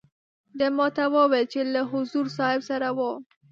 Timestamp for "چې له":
1.53-1.81